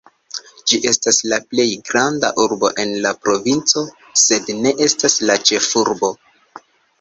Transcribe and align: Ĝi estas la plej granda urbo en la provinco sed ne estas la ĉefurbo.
Ĝi 0.69 0.77
estas 0.91 1.19
la 1.33 1.37
plej 1.51 1.65
granda 1.89 2.31
urbo 2.45 2.71
en 2.85 2.93
la 3.03 3.11
provinco 3.27 3.85
sed 4.23 4.51
ne 4.63 4.73
estas 4.87 5.19
la 5.33 5.37
ĉefurbo. 5.51 6.11